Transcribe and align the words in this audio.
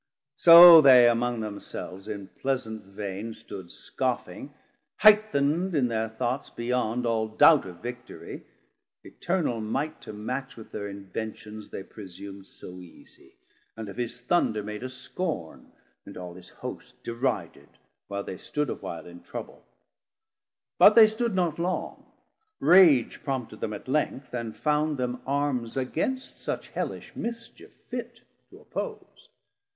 So 0.35 0.81
they 0.81 1.07
among 1.07 1.41
themselves 1.41 2.07
in 2.07 2.27
pleasant 2.41 2.85
veine 2.85 3.35
Stood 3.35 3.69
scoffing, 3.69 4.51
highthn'd 5.03 5.75
in 5.75 5.89
thir 5.89 6.09
thoughts 6.09 6.49
beyond 6.49 7.05
All 7.05 7.27
doubt 7.27 7.67
of 7.67 7.83
Victorie, 7.83 8.43
eternal 9.03 9.61
might 9.61 10.03
630 10.03 10.11
To 10.11 10.13
match 10.25 10.57
with 10.57 10.71
thir 10.71 10.87
inventions 10.87 11.69
they 11.69 11.83
presum'd 11.83 12.47
So 12.47 12.79
easie, 12.79 13.35
and 13.77 13.89
of 13.89 13.97
his 13.97 14.19
Thunder 14.21 14.63
made 14.63 14.81
a 14.81 14.89
scorn, 14.89 15.71
And 16.07 16.17
all 16.17 16.33
his 16.33 16.49
Host 16.49 17.03
derided, 17.03 17.69
while 18.07 18.23
they 18.23 18.39
stood 18.39 18.71
A 18.71 18.73
while 18.73 19.05
in 19.05 19.21
trouble; 19.21 19.63
but 20.79 20.95
they 20.95 21.05
stood 21.05 21.35
not 21.35 21.59
long, 21.59 22.11
Rage 22.59 23.21
prompted 23.23 23.59
them 23.59 23.71
at 23.73 23.87
length, 23.87 24.33
& 24.47 24.55
found 24.63 24.97
them 24.97 25.21
arms 25.27 25.77
Against 25.77 26.39
such 26.39 26.69
hellish 26.71 27.15
mischief 27.15 27.71
fit 27.89 28.23
to 28.49 28.57
oppose. 28.61 29.29